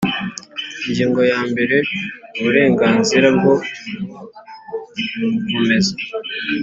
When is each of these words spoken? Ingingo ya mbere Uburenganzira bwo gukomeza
Ingingo 0.85 1.21
ya 1.31 1.39
mbere 1.49 1.75
Uburenganzira 2.37 3.27
bwo 3.37 3.53
gukomeza 5.35 5.93